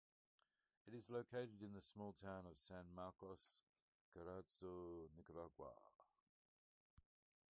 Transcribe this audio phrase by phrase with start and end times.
[0.87, 3.61] It is located in the small town of San Marcos,
[4.17, 5.75] Carazo, Nicaragua.